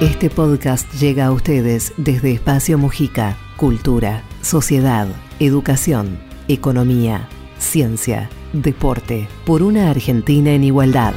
[0.00, 5.08] Este podcast llega a ustedes desde Espacio Mujica, Cultura, Sociedad,
[5.40, 6.18] Educación,
[6.48, 11.14] Economía, Ciencia, Deporte, por una Argentina en igualdad.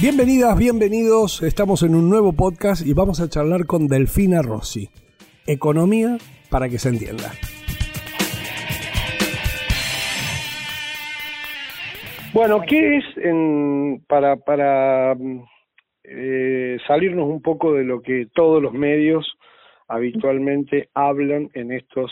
[0.00, 1.42] Bienvenidas, bienvenidos.
[1.42, 4.90] Estamos en un nuevo podcast y vamos a charlar con Delfina Rossi.
[5.48, 6.18] Economía
[6.50, 7.32] para que se entienda.
[12.34, 13.04] Bueno, ¿qué es
[14.08, 15.16] para, para
[16.02, 19.38] eh, salirnos un poco de lo que todos los medios
[19.86, 22.10] habitualmente hablan en estos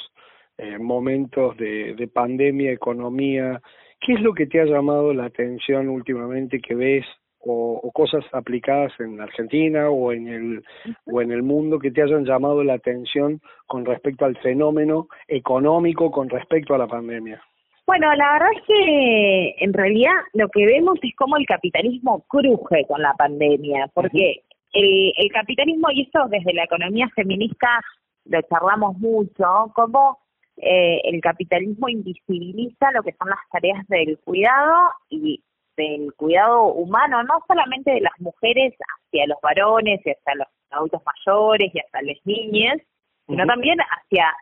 [0.59, 3.61] eh, momentos de, de pandemia, economía?
[3.99, 7.05] ¿Qué es lo que te ha llamado la atención últimamente que ves
[7.41, 10.65] o, cosas aplicadas en Argentina o en el
[11.05, 16.13] o en el mundo que te hayan llamado la atención con respecto al fenómeno económico
[16.13, 17.43] con respecto a la pandemia.
[17.87, 22.87] Bueno, la verdad es que en realidad lo que vemos es cómo el capitalismo cruje
[22.87, 27.81] con la pandemia, porque el, el capitalismo, y esto desde la economía feminista
[28.25, 30.19] lo charlamos mucho, cómo
[30.57, 35.43] eh, el capitalismo invisibiliza lo que son las tareas del cuidado y
[35.77, 41.03] del cuidado humano, no solamente de las mujeres hacia los varones y hacia los adultos
[41.05, 42.79] mayores y hasta las niñas,
[43.27, 44.33] sino también hacia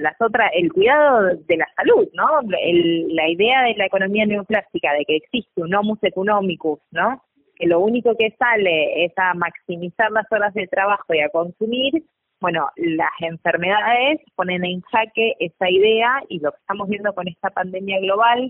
[0.00, 2.40] las otras, el cuidado de la salud, ¿no?
[2.60, 7.22] El, la idea de la economía neoclásica de que existe un homus economicus, ¿no?
[7.56, 12.04] Que lo único que sale es a maximizar las horas de trabajo y a consumir,
[12.40, 17.50] bueno, las enfermedades ponen en jaque esa idea y lo que estamos viendo con esta
[17.50, 18.48] pandemia global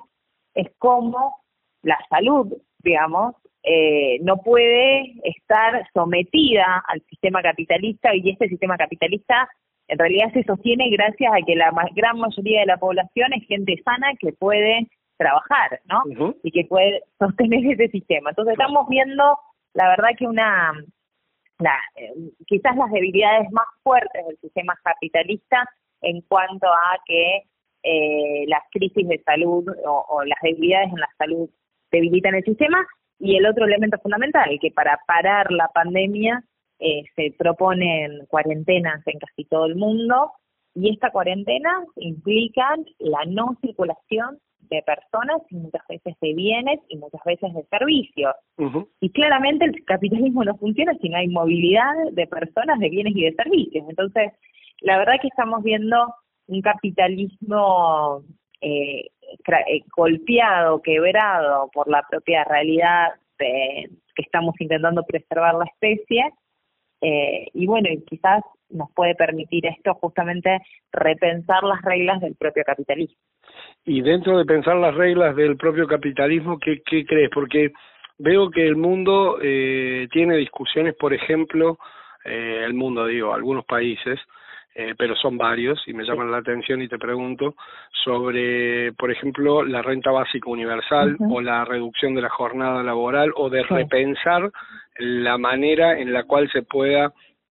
[0.54, 1.36] es cómo
[1.82, 9.48] la salud, digamos, eh, no puede estar sometida al sistema capitalista y este sistema capitalista
[9.88, 13.80] en realidad se sostiene gracias a que la gran mayoría de la población es gente
[13.84, 14.86] sana que puede
[15.16, 16.34] trabajar, ¿no?
[16.42, 18.30] Y que puede sostener ese sistema.
[18.30, 19.38] Entonces estamos viendo,
[19.74, 20.72] la verdad que una,
[21.58, 22.12] la, eh,
[22.46, 25.68] quizás las debilidades más fuertes del sistema capitalista
[26.02, 27.42] en cuanto a que
[27.82, 31.48] eh, las crisis de salud o, las debilidades en la salud
[31.90, 32.86] debilitan el sistema
[33.18, 36.44] y el otro elemento fundamental, que para parar la pandemia
[36.78, 40.32] eh, se proponen cuarentenas en casi todo el mundo
[40.74, 44.38] y esta cuarentena implica la no circulación
[44.70, 48.34] de personas y muchas veces de bienes y muchas veces de servicios.
[49.00, 53.24] Y claramente el capitalismo no funciona si no hay movilidad de personas, de bienes y
[53.24, 53.86] de servicios.
[53.88, 54.32] Entonces,
[54.80, 56.14] la verdad que estamos viendo
[56.46, 58.22] un capitalismo
[58.60, 66.24] eh, eh, golpeado, quebrado por la propia realidad de, que estamos intentando preservar la especie.
[67.00, 70.58] Eh, y bueno, quizás nos puede permitir esto justamente
[70.92, 73.16] repensar las reglas del propio capitalismo.
[73.84, 77.30] Y dentro de pensar las reglas del propio capitalismo, ¿qué, qué crees?
[77.32, 77.72] Porque
[78.18, 81.78] veo que el mundo eh, tiene discusiones, por ejemplo,
[82.24, 84.18] eh, el mundo, digo, algunos países,
[84.74, 87.56] eh, pero son varios y me llaman la atención y te pregunto
[88.04, 93.50] sobre, por ejemplo, la renta básica universal o la reducción de la jornada laboral o
[93.50, 94.50] de repensar
[94.98, 97.12] la manera en la cual se pueda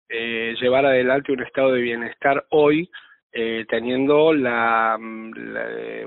[0.09, 2.91] eh, llevar adelante un estado de bienestar hoy
[3.37, 5.33] eh, teniendo la, mm,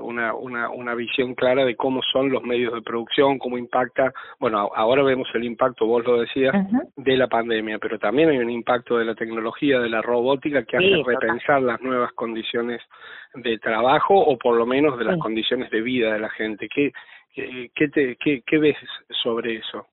[0.00, 4.70] una, una, una visión clara de cómo son los medios de producción, cómo impacta, bueno,
[4.74, 6.54] ahora vemos el impacto, vos lo decías,
[6.96, 10.78] de la pandemia, pero también hay un impacto de la tecnología, de la robótica que
[10.78, 12.80] hace repensar las nuevas condiciones
[13.34, 16.66] de trabajo o por lo menos de las condiciones de vida de la gente.
[16.74, 16.92] ¿Qué,
[17.34, 18.78] qué, te, qué, qué ves
[19.22, 19.86] sobre eso?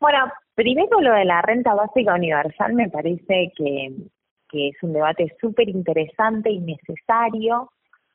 [0.00, 0.32] Bueno,
[0.62, 3.92] primero lo de la renta básica universal me parece que
[4.50, 7.70] que es un debate súper interesante y necesario,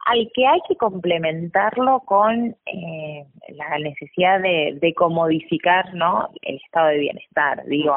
[0.05, 6.29] al que hay que complementarlo con eh, la necesidad de, de, comodificar ¿no?
[6.41, 7.65] el estado de bienestar.
[7.65, 7.95] Digo,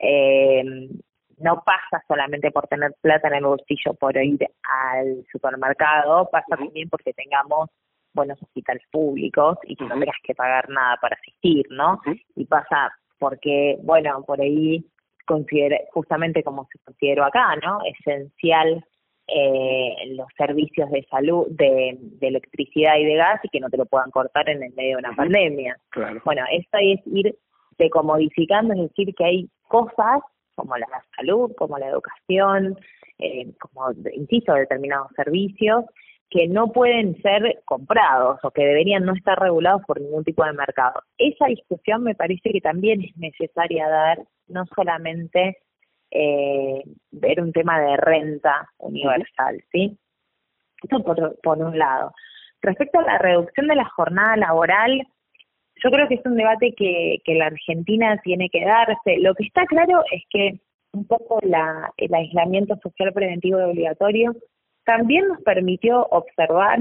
[0.00, 0.88] eh,
[1.38, 6.88] no pasa solamente por tener plata en el bolsillo por ir al supermercado, pasa también
[6.88, 7.68] porque tengamos
[8.12, 12.00] buenos hospitales públicos y que no tengas que pagar nada para asistir, ¿no?
[12.34, 14.84] Y pasa porque, bueno, por ahí
[15.26, 17.80] considera, justamente como se consideró acá, ¿no?
[17.84, 18.84] Esencial
[19.28, 23.86] eh, los servicios de salud, de, electricidad y de gas y que no te lo
[23.86, 25.76] puedan cortar en el medio de una pandemia.
[25.90, 26.22] Claro.
[26.24, 27.36] Bueno, esto es ir
[27.78, 30.20] decomodificando, es decir, que hay cosas
[30.54, 30.86] como la
[31.16, 32.78] salud, como la educación,
[33.18, 35.84] eh, como, insisto, determinados servicios
[36.30, 40.52] que no pueden ser comprados o que deberían no estar regulados por ningún tipo de
[40.52, 41.00] mercado.
[41.18, 44.18] Esa discusión me parece que también es necesaria dar,
[44.48, 45.58] no solamente
[46.10, 46.82] eh,
[47.12, 49.96] ver un tema de renta universal, ¿sí?
[50.82, 52.12] Esto por, por un lado.
[52.60, 55.06] Respecto a la reducción de la jornada laboral,
[55.82, 59.18] yo creo que es un debate que, que la Argentina tiene que darse.
[59.18, 60.58] Lo que está claro es que
[60.92, 64.34] un poco la, el aislamiento social preventivo y obligatorio
[64.86, 66.78] también nos permitió observar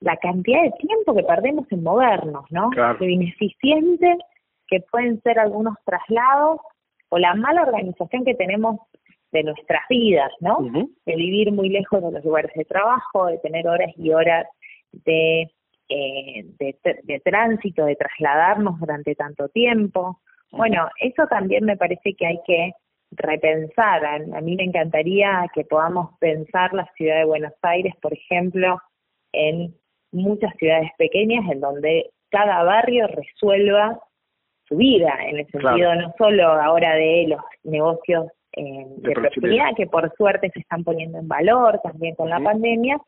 [0.00, 2.70] la cantidad de tiempo que perdemos en movernos, ¿no?
[2.70, 4.18] Lo ineficiente
[4.68, 6.60] que pueden ser algunos traslados
[7.08, 8.80] o la mala organización que tenemos
[9.32, 10.58] de nuestras vidas, ¿no?
[11.06, 14.46] De vivir muy lejos de los lugares de trabajo, de tener horas y horas
[14.92, 15.50] de,
[15.88, 20.20] eh, de, tránsito, de trasladarnos durante tanto tiempo.
[20.50, 22.72] Bueno, eso también me parece que hay que
[23.12, 24.04] repensar.
[24.04, 28.80] A, a, mí me encantaría que podamos pensar la ciudad de Buenos Aires, por ejemplo,
[29.32, 29.74] en
[30.12, 33.98] muchas ciudades pequeñas en donde cada barrio resuelva
[34.68, 38.26] su vida, en el sentido no solo ahora de los negocios
[38.56, 42.98] eh, de, proximidad, que por suerte se están poniendo en valor también con la pandemia,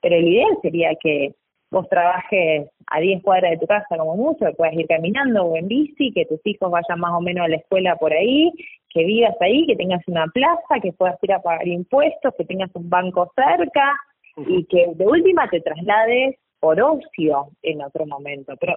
[0.00, 1.34] pero el ideal sería que
[1.70, 5.56] vos trabajes a 10 cuadras de tu casa como mucho, que puedas ir caminando o
[5.56, 8.52] en bici, que tus hijos vayan más o menos a la escuela por ahí,
[8.90, 12.70] que vivas ahí, que tengas una plaza, que puedas ir a pagar impuestos, que tengas
[12.74, 13.94] un banco cerca
[14.36, 18.54] y que de última te traslades por ocio en otro momento.
[18.58, 18.76] Pero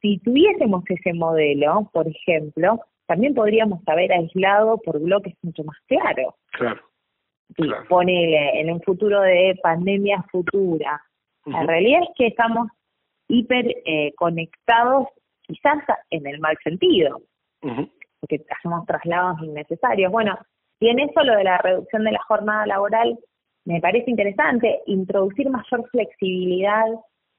[0.00, 6.34] si tuviésemos ese modelo, por ejemplo, también podríamos haber aislado por bloques mucho más claros.
[6.52, 6.80] Claro.
[7.88, 11.00] Ponele en un futuro de pandemia futura.
[11.44, 12.68] La realidad es que estamos
[13.28, 15.08] hiper eh, conectados,
[15.42, 17.22] quizás en el mal sentido,
[18.20, 20.10] porque hacemos traslados innecesarios.
[20.10, 20.38] Bueno,
[20.80, 23.18] y en eso lo de la reducción de la jornada laboral
[23.64, 26.86] me parece interesante, introducir mayor flexibilidad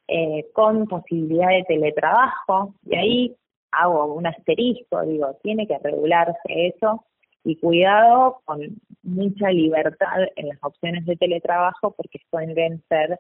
[0.08, 3.36] eh, con posibilidad de teletrabajo, y ahí
[3.72, 7.06] hago un asterisco, digo, tiene que regularse eso,
[7.44, 8.60] y cuidado con
[9.04, 13.20] mucha libertad en las opciones de teletrabajo, porque pueden ser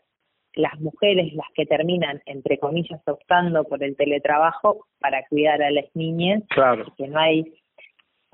[0.56, 5.86] las mujeres las que terminan, entre comillas, optando por el teletrabajo para cuidar a las
[5.94, 6.86] niñas, claro.
[6.98, 7.54] que no hay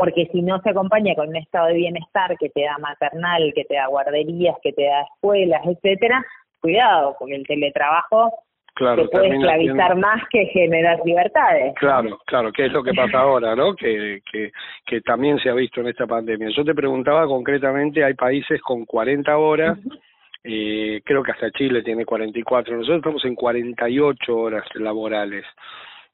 [0.02, 3.66] porque si no se acompaña con un estado de bienestar que te da maternal, que
[3.66, 6.26] te da guarderías, que te da escuelas, etcétera,
[6.60, 8.34] cuidado, porque el teletrabajo
[8.74, 11.76] claro, te puede esclavizar más que generar libertades.
[11.76, 13.76] Claro, claro, que es lo que pasa ahora, ¿no?
[13.76, 14.52] Que, que,
[14.88, 16.50] que también se ha visto en esta pandemia.
[16.50, 19.78] Yo te preguntaba concretamente, hay países con 40 horas,
[20.44, 25.46] eh, creo que hasta Chile tiene 44, nosotros estamos en 48 horas laborales.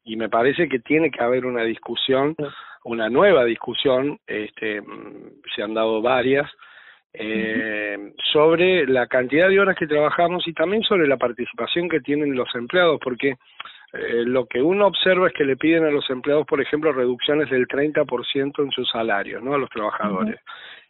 [0.03, 2.35] Y me parece que tiene que haber una discusión,
[2.83, 6.49] una nueva discusión, este, mm, se han dado varias,
[7.13, 12.35] eh, sobre la cantidad de horas que trabajamos y también sobre la participación que tienen
[12.35, 13.37] los empleados, porque
[13.93, 17.49] eh, lo que uno observa es que le piden a los empleados, por ejemplo, reducciones
[17.49, 19.55] del 30% en sus salarios, ¿no?
[19.55, 20.39] A los trabajadores,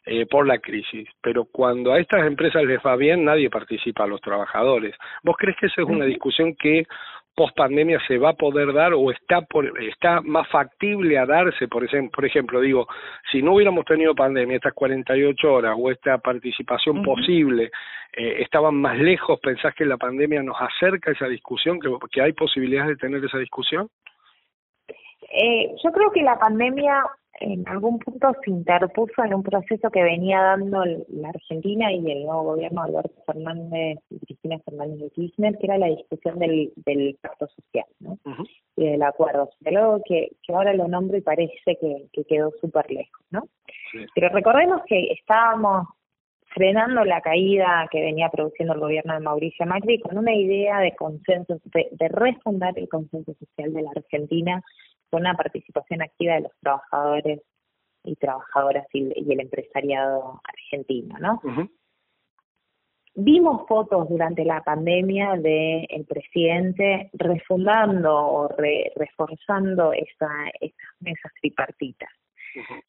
[0.09, 1.07] eh, por la crisis.
[1.21, 4.95] Pero cuando a estas empresas les va bien, nadie participa a los trabajadores.
[5.21, 6.85] ¿Vos crees que esa es una discusión que
[7.35, 11.67] post pandemia se va a poder dar o está por, está más factible a darse
[11.67, 12.87] por ejemplo, por ejemplo digo
[13.31, 17.69] si no hubiéramos tenido pandemia estas 48 horas o esta participación posible
[18.13, 22.23] eh, estaban más lejos pensás que la pandemia nos acerca a esa discusión que, que
[22.23, 23.87] hay posibilidades de tener esa discusión
[25.29, 27.03] eh, yo creo que la pandemia
[27.39, 32.23] en algún punto se interpuso en un proceso que venía dando la Argentina y el
[32.23, 36.73] nuevo gobierno de Alberto Fernández y Cristina Fernández de Kirchner, que era la discusión del,
[36.77, 38.17] del pacto social ¿no?
[38.75, 39.49] y del acuerdo.
[39.63, 43.25] Pero que, que ahora lo nombro y parece que, que quedó súper lejos.
[43.31, 43.47] ¿no?
[44.15, 45.87] Pero recordemos que estábamos
[46.53, 50.95] frenando la caída que venía produciendo el gobierno de Mauricio Macri con una idea de
[50.95, 54.63] consenso, de, de refundar el consenso social de la Argentina
[55.09, 57.41] con una participación activa de los trabajadores
[58.03, 61.41] y trabajadoras y, el empresariado argentino, ¿no?
[63.19, 68.47] Vimos fotos durante la pandemia de el presidente refundando o
[68.95, 70.29] reforzando esa,
[70.61, 72.09] esas mesas tripartitas.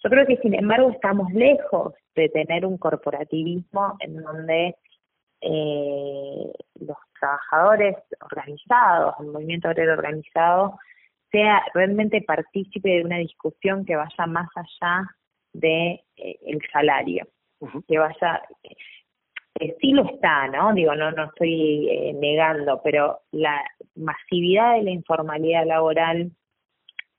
[0.05, 4.77] Yo creo que sin embargo estamos lejos de tener un corporativismo en donde
[5.41, 10.79] eh, los trabajadores organizados, el movimiento obrero organizado,
[11.31, 15.07] sea realmente partícipe de una discusión que vaya más allá
[15.53, 17.27] de eh, el salario,
[17.87, 18.43] que vaya
[19.61, 20.73] eh, sí lo está, ¿no?
[20.73, 23.63] Digo, no no estoy eh, negando, pero la
[23.97, 26.31] masividad de la informalidad laboral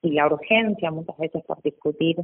[0.01, 2.17] y la urgencia muchas veces por discutir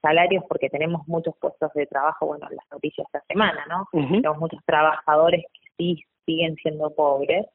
[0.00, 3.88] salarios porque tenemos muchos puestos de trabajo, bueno, las noticias esta semana, ¿no?
[3.90, 7.46] Tenemos muchos trabajadores que sí siguen siendo pobres.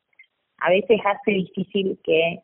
[0.58, 2.42] A veces hace difícil que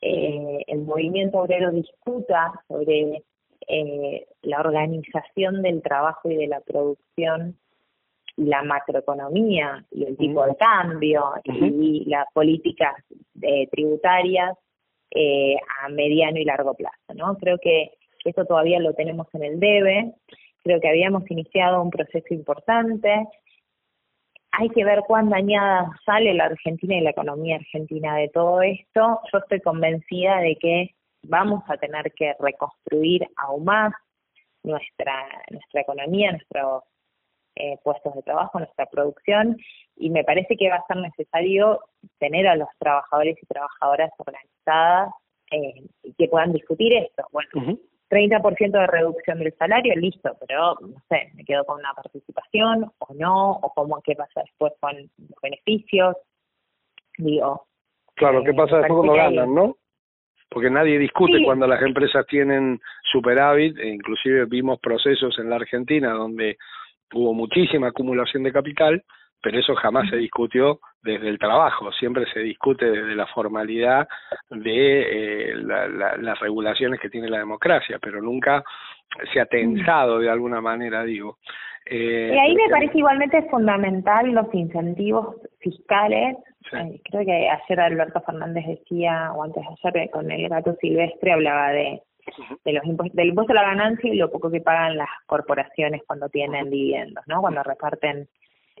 [0.00, 3.22] eh, el movimiento obrero discuta sobre
[3.68, 7.56] eh, la organización del trabajo y de la producción
[8.36, 12.94] la macroeconomía y el tipo de cambio y las políticas
[13.40, 14.56] eh, tributarias
[15.10, 17.36] eh, a mediano y largo plazo, ¿no?
[17.38, 17.92] Creo que
[18.24, 20.12] eso todavía lo tenemos en el debe,
[20.62, 23.26] creo que habíamos iniciado un proceso importante,
[24.58, 29.20] hay que ver cuán dañada sale la Argentina y la economía argentina de todo esto.
[29.30, 33.92] Yo estoy convencida de que vamos a tener que reconstruir aún más
[34.62, 36.84] nuestra, nuestra economía, nuestros
[37.56, 39.58] eh, puestos de trabajo, nuestra producción,
[39.94, 41.80] y me parece que va a ser necesario
[42.18, 45.12] tener a los trabajadores y trabajadoras organizadas
[45.50, 45.86] eh,
[46.16, 47.26] que puedan discutir esto.
[47.30, 52.90] Bueno, 30% de reducción del salario, listo, pero no sé, me quedo con una participación
[52.98, 56.16] o no, o cómo, qué pasa después con los beneficios.
[57.18, 57.66] Digo.
[58.14, 59.76] Claro, ¿qué pasa después cuando ganan, no?
[60.48, 66.12] Porque nadie discute cuando las empresas tienen superávit, e inclusive vimos procesos en la Argentina
[66.12, 66.56] donde
[67.12, 69.02] hubo muchísima acumulación de capital,
[69.46, 74.08] pero eso jamás se discutió desde el trabajo, siempre se discute desde la formalidad
[74.50, 78.64] de eh, las regulaciones que tiene la democracia, pero nunca
[79.32, 81.38] se ha tensado de alguna manera, digo.
[81.88, 86.38] Eh, y ahí me parece igualmente fundamental los incentivos fiscales.
[86.72, 91.32] Eh, creo que ayer Alberto Fernández decía, o antes de ayer con el gato silvestre,
[91.32, 92.02] hablaba de,
[92.64, 96.02] de los impuestos, del impuesto a la ganancia y lo poco que pagan las corporaciones
[96.04, 97.40] cuando tienen dividendos, ¿no?
[97.40, 98.26] Cuando reparten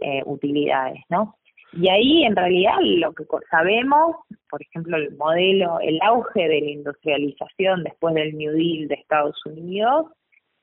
[0.00, 1.36] eh, utilidades, ¿no?
[1.72, 4.16] Y ahí en realidad lo que sabemos,
[4.48, 9.44] por ejemplo, el modelo, el auge de la industrialización después del New Deal de Estados
[9.44, 10.06] Unidos,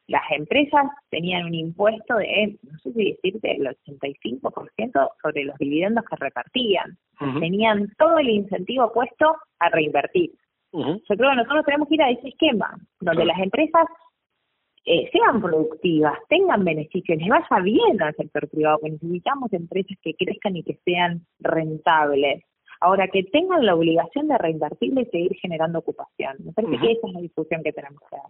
[0.08, 6.04] las empresas tenían un impuesto de, no sé si decirte, el 85% sobre los dividendos
[6.10, 6.98] que repartían.
[7.40, 10.32] Tenían todo el incentivo puesto a reinvertir.
[10.74, 13.86] Yo creo que nosotros tenemos que ir a ese esquema, donde las empresas
[14.86, 20.14] eh, sean productivas, tengan beneficios, les vaya bien al sector privado, que necesitamos empresas que
[20.14, 22.44] crezcan y que sean rentables.
[22.84, 26.36] Ahora, que tengan la obligación de reinvertir y seguir generando ocupación.
[26.44, 28.26] Me parece que esa es la discusión que tenemos que dar.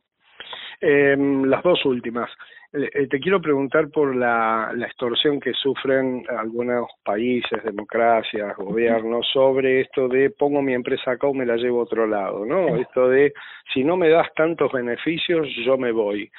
[0.79, 1.17] Eh,
[1.47, 2.29] las dos últimas.
[2.71, 9.27] Eh, eh, te quiero preguntar por la, la extorsión que sufren algunos países, democracias, gobiernos,
[9.33, 12.77] sobre esto de pongo mi empresa acá o me la llevo a otro lado, ¿no?
[12.77, 13.33] Esto de
[13.73, 16.29] si no me das tantos beneficios, yo me voy.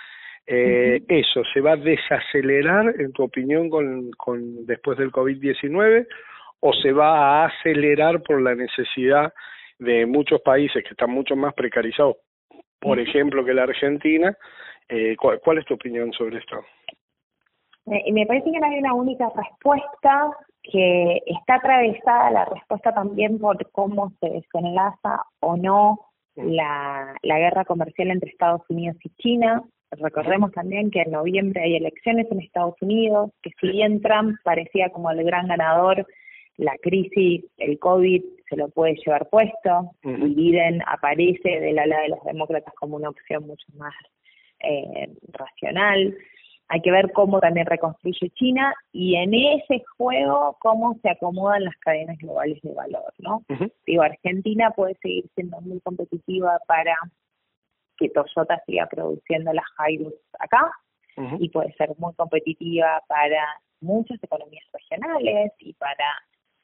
[0.47, 6.06] Eh, ¿Eso se va a desacelerar, en tu opinión, con, con después del COVID-19
[6.66, 9.35] o se va a acelerar por la necesidad
[9.78, 12.16] de muchos países que están mucho más precarizados,
[12.80, 14.35] por ejemplo, que la Argentina?
[14.88, 16.64] Eh, ¿cuál, ¿Cuál es tu opinión sobre esto?
[17.85, 20.30] Me parece que no hay una única respuesta,
[20.62, 25.99] que está atravesada la respuesta también por cómo se desenlaza o no
[26.35, 29.62] la, la guerra comercial entre Estados Unidos y China.
[29.90, 34.88] Recordemos también que en noviembre hay elecciones en Estados Unidos, que si bien Trump parecía
[34.88, 36.06] como el gran ganador,
[36.57, 42.09] la crisis, el COVID se lo puede llevar puesto, y Biden aparece del ala de
[42.11, 43.95] los demócratas como una opción mucho más
[44.61, 46.17] eh, racional.
[46.69, 51.77] Hay que ver cómo también reconstruye China y en ese juego cómo se acomodan las
[51.77, 53.45] cadenas globales de valor, ¿no?
[53.87, 56.97] Digo, Argentina puede seguir siendo muy competitiva para
[57.99, 60.71] que Toyota siga produciendo las Hilux acá
[61.39, 63.47] y puede ser muy competitiva para
[63.81, 66.07] muchas economías regionales y para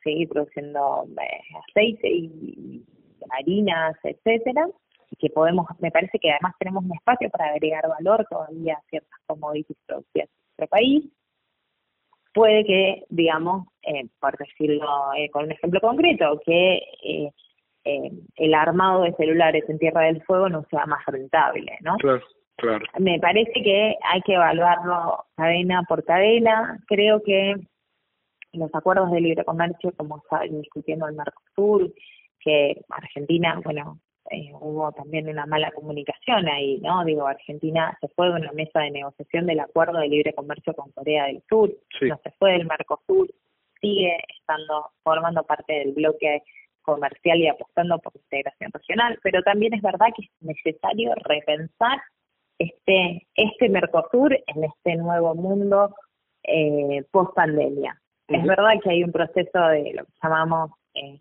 [0.03, 2.85] seguir produciendo eh, aceite y,
[3.31, 4.67] harinas, etcétera
[5.11, 8.83] y que podemos, me parece que además tenemos un espacio para agregar valor todavía a
[8.89, 11.05] ciertas commodities producidas en nuestro país.
[12.33, 17.31] Puede que, digamos, eh, por decirlo eh, con un ejemplo concreto, que eh,
[17.85, 21.97] eh, el armado de celulares en Tierra del Fuego no sea más rentable, ¿no?
[21.97, 22.23] Claro,
[22.57, 22.85] claro.
[22.99, 26.79] Me parece que hay que evaluarlo cadena por cadena.
[26.87, 27.55] Creo que
[28.53, 31.93] los acuerdos de libre comercio, como está discutiendo el Mercosur,
[32.41, 37.05] que Argentina, bueno, eh, hubo también una mala comunicación ahí, ¿no?
[37.05, 40.93] Digo, Argentina se fue de una mesa de negociación del acuerdo de libre comercio con
[40.93, 43.29] Corea del Sur, no se fue del Mercosur,
[43.81, 46.43] sigue estando formando parte del bloque
[46.83, 52.01] comercial y apostando por integración regional, pero también es verdad que es necesario repensar
[52.59, 55.95] este este Mercosur en este nuevo mundo
[56.45, 58.01] eh, post pandemia.
[58.31, 61.21] Es verdad que hay un proceso de lo que llamamos eh,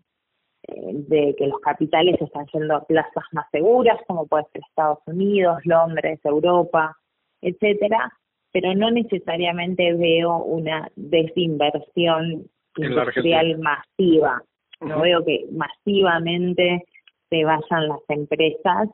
[0.92, 5.58] de que los capitales están yendo a plazas más seguras, como puede ser Estados Unidos,
[5.64, 6.96] Londres, Europa,
[7.40, 8.12] etcétera,
[8.52, 14.42] pero no necesariamente veo una desinversión industrial masiva.
[14.80, 16.84] No veo que masivamente
[17.28, 18.88] se vayan las empresas.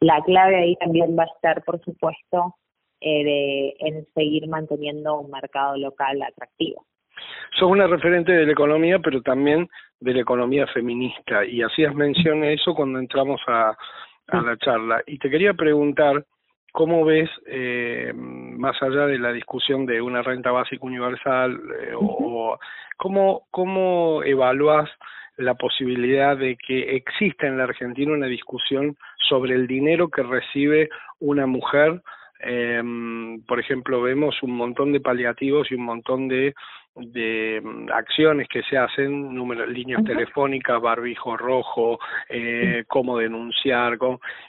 [0.00, 2.54] La clave ahí también va a estar, por supuesto,
[3.00, 6.86] eh, en seguir manteniendo un mercado local atractivo.
[7.58, 9.68] Sos una referente de la economía, pero también
[10.00, 13.76] de la economía feminista, y hacías mención a eso cuando entramos a,
[14.28, 15.02] a la charla.
[15.06, 16.24] Y te quería preguntar,
[16.72, 22.58] ¿cómo ves, eh, más allá de la discusión de una renta básica universal, eh, o
[22.98, 24.90] cómo, cómo evalúas
[25.38, 28.96] la posibilidad de que exista en la Argentina una discusión
[29.28, 30.88] sobre el dinero que recibe
[31.20, 32.02] una mujer
[32.40, 32.82] eh,
[33.46, 36.54] por ejemplo, vemos un montón de paliativos y un montón de,
[36.94, 43.98] de mm, acciones que se hacen, número, líneas telefónicas, barbijo rojo, eh, cómo denunciar,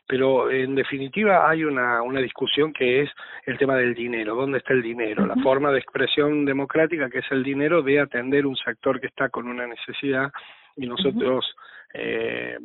[0.07, 3.09] pero en definitiva hay una, una discusión que es
[3.45, 5.25] el tema del dinero, ¿dónde está el dinero?
[5.25, 9.29] La forma de expresión democrática que es el dinero de atender un sector que está
[9.29, 10.31] con una necesidad
[10.75, 11.55] y nosotros
[11.93, 12.57] eh,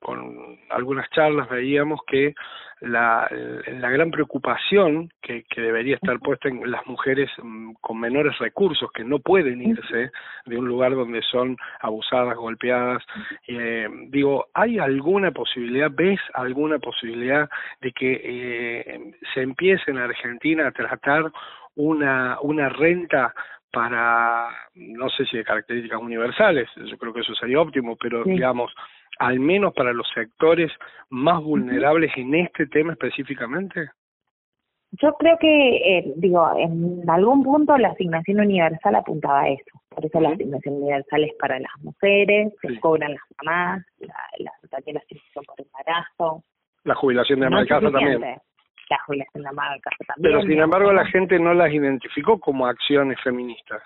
[0.00, 2.34] con algunas charlas veíamos que
[2.80, 3.28] la,
[3.66, 8.90] la gran preocupación que, que debería estar puesta en las mujeres mm, con menores recursos
[8.92, 10.10] que no pueden irse
[10.44, 13.02] de un lugar donde son abusadas, golpeadas.
[13.46, 17.48] Eh, digo, ¿hay alguna posibilidad, ves alguna posibilidad
[17.80, 21.32] de que eh, se empiece en Argentina a tratar
[21.76, 23.34] una, una renta
[23.74, 28.72] para, no sé si de características universales, yo creo que eso sería óptimo, pero digamos,
[29.18, 30.70] al menos para los sectores
[31.10, 33.90] más vulnerables en este tema específicamente?
[34.92, 39.80] Yo creo que, eh, digo, en algún punto la asignación universal apuntaba a eso.
[39.88, 44.52] Por eso la asignación universal es para las mujeres, se cobran las mamás, la, la,
[44.70, 46.44] también la asignación por embarazo.
[46.84, 48.22] La jubilación de casa también.
[49.80, 50.34] Casa también.
[50.34, 53.82] Pero sin embargo la gente no las identificó como acciones feministas.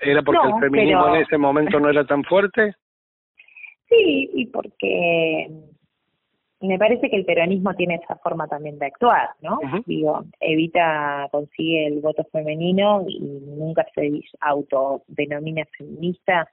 [0.00, 2.74] ¿Era porque el feminismo en ese momento no era tan fuerte?
[3.88, 5.48] Sí, y porque
[6.62, 9.58] me parece que el peronismo tiene esa forma también de actuar, ¿no?
[9.84, 14.10] Digo, Evita consigue el voto femenino y nunca se
[14.40, 16.48] autodenomina feminista,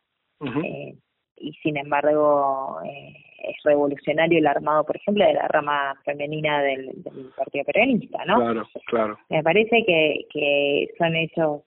[0.63, 0.95] eh,
[1.37, 6.91] y sin embargo eh, es revolucionario el armado, por ejemplo, de la rama femenina del,
[7.35, 8.37] Partido Peronista, ¿no?
[8.37, 9.17] Claro, claro.
[9.29, 11.61] Me parece que, que son hechos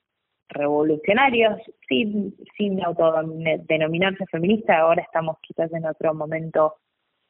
[0.49, 1.59] revolucionarios,
[1.89, 6.77] sin, sin autodenominarse feminista, ahora estamos quizás en otro momento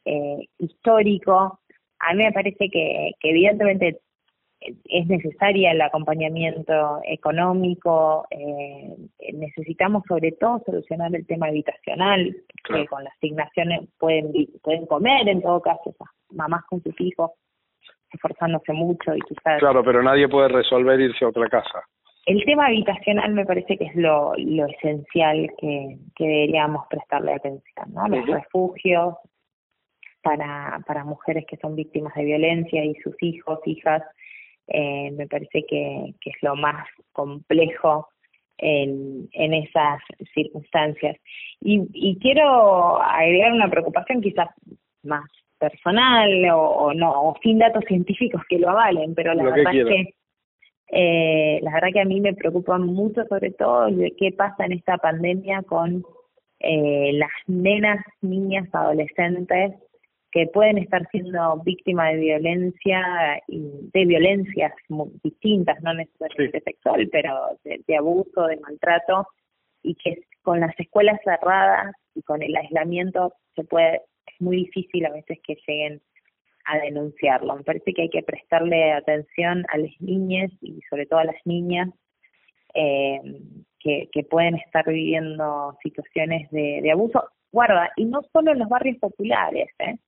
[0.05, 1.61] eh, histórico.
[2.01, 4.01] A mí me parece que, que evidentemente
[4.85, 8.95] es necesaria el acompañamiento económico, eh,
[9.33, 15.43] necesitamos sobre todo solucionar el tema habitacional, que con las asignaciones pueden pueden comer en
[15.43, 17.33] todo caso esas mamás con sus hijos
[18.13, 19.59] esforzándose mucho y quizás...
[19.59, 21.83] Claro, pero nadie puede resolver irse a otra casa.
[22.27, 27.93] El tema habitacional me parece que es lo, lo esencial que, que deberíamos prestarle atención,
[27.93, 28.07] ¿no?
[28.07, 29.17] Los refugios
[30.23, 34.03] para, para mujeres que son víctimas de violencia y sus hijos, hijas,
[34.69, 38.09] eh, me parece que, que es lo más complejo
[38.59, 40.01] en, en esas
[40.35, 41.17] circunstancias.
[41.61, 44.49] Y, y quiero agregar una preocupación quizás
[45.03, 49.75] más personal o, o no, o sin datos científicos que lo avalen, pero la verdad
[49.75, 50.15] es que
[50.95, 54.73] eh, la verdad que a mí me preocupa mucho sobre todo de qué pasa en
[54.73, 56.05] esta pandemia con
[56.61, 59.73] eh, las nenas, niñas, adolescentes
[60.33, 64.73] que pueden estar siendo víctimas de violencia y de violencias
[65.23, 69.29] distintas, no necesariamente sexual, pero de, abuso, de maltrato,
[69.83, 75.05] y que con las escuelas cerradas y con el aislamiento se puede, es muy difícil
[75.05, 76.01] a veces que lleguen
[76.65, 77.57] a denunciarlo.
[77.57, 81.45] Me parece que hay que prestarle atención a las niñas y sobre todo a las
[81.45, 81.91] niñas
[82.73, 83.21] eh,
[83.79, 87.23] que, que pueden estar viviendo situaciones de, de abuso.
[87.53, 89.99] Guarda, y no solo en los barrios populares, ¿eh?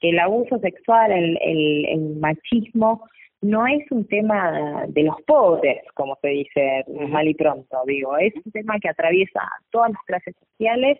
[0.00, 3.08] que el abuso sexual, el, el, el, machismo,
[3.40, 8.34] no es un tema de los pobres, como se dice mal y pronto, digo, es
[8.44, 10.98] un tema que atraviesa todas las clases sociales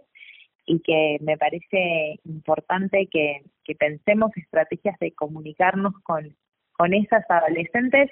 [0.67, 6.35] y que me parece importante que, que pensemos estrategias de comunicarnos con,
[6.73, 8.11] con esas adolescentes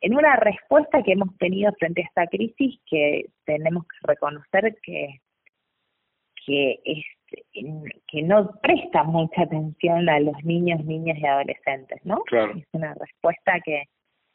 [0.00, 5.20] en una respuesta que hemos tenido frente a esta crisis que tenemos que reconocer que
[6.46, 7.04] que es
[8.08, 12.18] que no presta mucha atención a los niños, niñas y adolescentes, ¿no?
[12.26, 12.52] Claro.
[12.56, 13.84] Es una respuesta que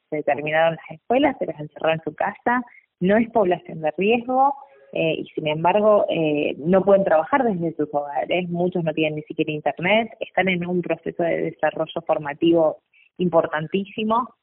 [0.10, 2.64] se terminaron las escuelas, se las encerró en su casa,
[3.00, 4.56] no es población de riesgo,
[4.94, 9.22] eh, y sin embargo eh, no pueden trabajar desde sus hogares, muchos no tienen ni
[9.24, 12.78] siquiera internet, están en un proceso de desarrollo formativo
[13.18, 14.34] importantísimo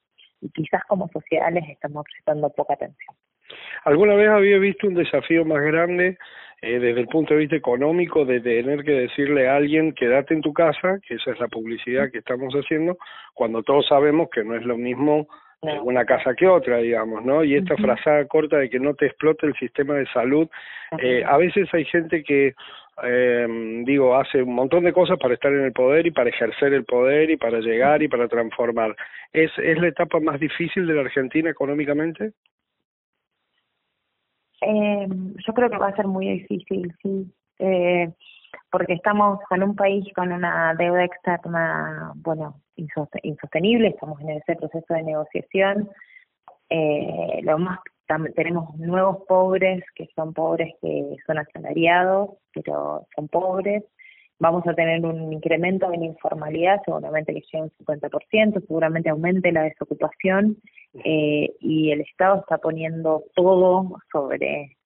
[0.43, 3.17] y quizás como sociedad les estamos prestando poca atención.
[3.85, 6.19] ¿Alguna vez había visto un desafío más grande
[6.65, 10.41] eh, desde el punto de vista económico de tener que decirle a alguien quédate en
[10.41, 12.97] tu casa, que esa es la publicidad que estamos haciendo,
[13.35, 15.29] cuando todos sabemos que no es lo mismo
[15.83, 17.45] una casa que otra, digamos, ¿no?
[17.45, 20.49] Y esta frazada corta de que no te explote el sistema de salud,
[20.99, 22.55] eh, a veces hay gente que,
[23.03, 23.47] eh,
[23.85, 26.85] digo, hace un montón de cosas para estar en el poder y para ejercer el
[26.85, 28.95] poder y para llegar y para transformar.
[29.33, 32.33] ¿Es, es la etapa más difícil de la Argentina económicamente?
[34.67, 35.07] Eh,
[35.47, 38.11] yo creo que va a ser muy difícil, sí, eh,
[38.71, 44.95] porque estamos con un país con una deuda externa, bueno, insostenible, estamos en ese proceso
[44.95, 45.91] de negociación.
[46.71, 47.79] Eh, lo más
[48.35, 53.85] tenemos nuevos pobres que son pobres que son asalariados, pero son pobres.
[54.39, 59.63] Vamos a tener un incremento en informalidad, seguramente que llegue un 50%, seguramente aumente la
[59.63, 60.57] desocupación
[61.03, 64.77] eh, y el Estado está poniendo todo sobre,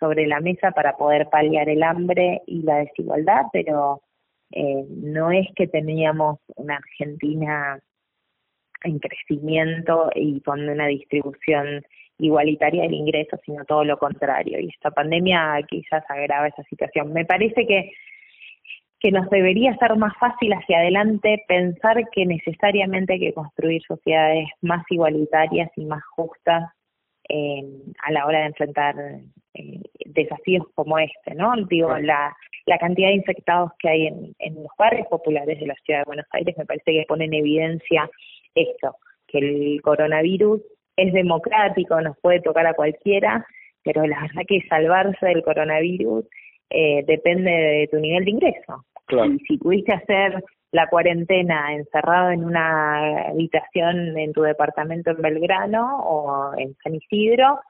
[0.00, 4.02] sobre la mesa para poder paliar el hambre y la desigualdad, pero
[4.50, 7.78] eh, no es que teníamos una Argentina
[8.84, 11.84] en crecimiento y con una distribución
[12.18, 14.58] igualitaria del ingreso, sino todo lo contrario.
[14.58, 17.12] Y esta pandemia quizás agrava esa situación.
[17.12, 17.92] Me parece que
[19.02, 24.46] que nos debería ser más fácil hacia adelante pensar que necesariamente hay que construir sociedades
[24.60, 26.70] más igualitarias y más justas
[27.28, 27.64] eh,
[28.04, 28.94] a la hora de enfrentar
[29.54, 31.52] eh, desafíos como este, ¿no?
[31.68, 32.36] Digo, la,
[32.66, 36.06] la cantidad de infectados que hay en, en los barrios populares de la ciudad de
[36.06, 38.08] Buenos Aires me parece que pone en evidencia
[38.54, 40.60] esto, que el coronavirus
[40.96, 43.44] es democrático, nos puede tocar a cualquiera,
[43.82, 46.24] pero la verdad que salvarse del coronavirus
[46.70, 48.84] eh, depende de tu nivel de ingreso.
[49.08, 55.98] Y si pudiste hacer la cuarentena encerrado en una habitación en tu departamento en Belgrano
[55.98, 57.60] o en San Isidro,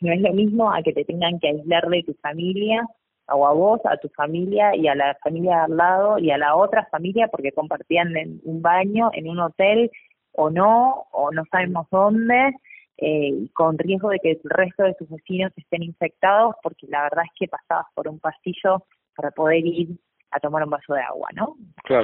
[0.00, 2.86] no es lo mismo a que te tengan que aislar de tu familia
[3.30, 6.38] o a vos, a tu familia y a la familia de al lado y a
[6.38, 9.90] la otra familia porque compartían en un baño, en un hotel
[10.32, 12.54] o no, o no sabemos dónde,
[12.96, 17.24] eh, con riesgo de que el resto de tus vecinos estén infectados porque la verdad
[17.24, 19.98] es que pasabas por un pasillo para poder ir
[20.30, 21.56] a tomar un vaso de agua, ¿no?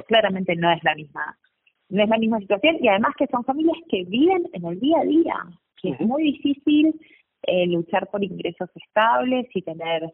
[0.06, 1.36] Claramente no es la misma
[1.90, 4.98] no es la misma situación y además que son familias que viven en el día
[5.00, 5.36] a día,
[5.80, 6.98] que es muy difícil
[7.42, 10.10] eh, luchar por ingresos estables y tener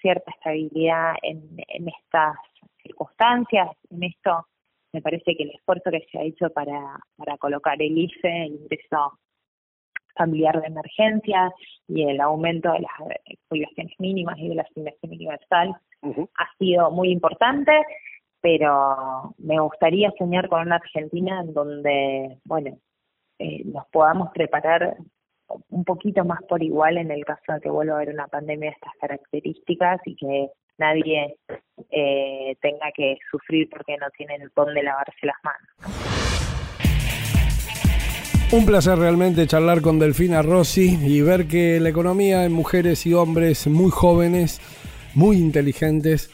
[0.00, 2.36] cierta estabilidad en, en estas
[2.82, 3.68] circunstancias.
[3.90, 4.46] En esto
[4.92, 8.54] me parece que el esfuerzo que se ha hecho para, para colocar el IFE, el
[8.54, 9.18] ingreso
[10.14, 11.52] familiar de emergencia
[11.88, 12.92] y el aumento de las
[13.48, 17.72] jubilaciones mínimas y de la asignación universal ha sido muy importante,
[18.40, 22.78] pero me gustaría soñar con una Argentina en donde, bueno,
[23.38, 24.96] eh, nos podamos preparar
[25.68, 28.70] un poquito más por igual en el caso de que vuelva a haber una pandemia
[28.70, 31.36] de estas características y que nadie
[31.90, 36.69] eh, tenga que sufrir porque no tienen dónde lavarse las manos.
[38.52, 43.14] Un placer realmente charlar con Delfina Rossi y ver que la economía en mujeres y
[43.14, 44.60] hombres muy jóvenes,
[45.14, 46.30] muy inteligentes,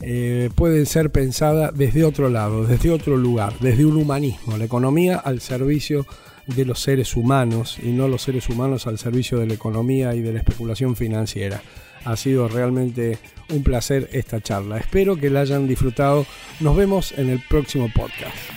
[0.00, 5.16] eh, puede ser pensada desde otro lado, desde otro lugar, desde un humanismo, la economía
[5.16, 6.06] al servicio
[6.46, 10.20] de los seres humanos y no los seres humanos al servicio de la economía y
[10.20, 11.60] de la especulación financiera.
[12.04, 13.18] Ha sido realmente
[13.52, 14.78] un placer esta charla.
[14.78, 16.26] Espero que la hayan disfrutado.
[16.60, 18.55] Nos vemos en el próximo podcast.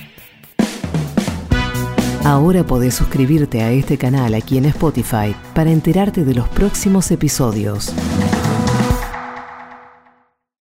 [2.24, 7.94] Ahora podés suscribirte a este canal aquí en Spotify para enterarte de los próximos episodios.